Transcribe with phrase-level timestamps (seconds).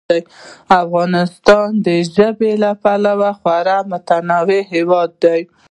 [0.83, 5.41] افغانستان د ژبو له پلوه خورا متنوع هېواد دی.